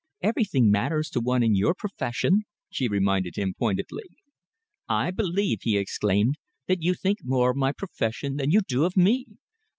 Everything 0.23 0.71
matters 0.71 1.11
to 1.11 1.19
one 1.21 1.43
in 1.43 1.53
your 1.53 1.75
profession," 1.75 2.41
she 2.71 2.87
reminded 2.87 3.35
him 3.35 3.53
pointedly. 3.53 4.09
"I 4.89 5.11
believe," 5.11 5.59
he 5.61 5.77
exclaimed, 5.77 6.39
"that 6.65 6.81
you 6.81 6.95
think 6.95 7.19
more 7.23 7.51
of 7.51 7.57
my 7.57 7.71
profession 7.71 8.37
than 8.37 8.49
you 8.49 8.61
do 8.67 8.83
of 8.83 8.97
me!" 8.97 9.27